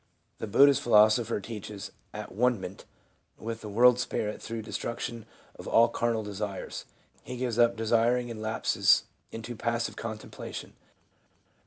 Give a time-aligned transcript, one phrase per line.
[0.39, 2.85] The Buddhist philosopher teaches at one ment
[3.37, 6.85] with the world spirit through the destruc tion of all carnal desires;
[7.21, 10.73] he gives up desiring and lapses into passive contemplation.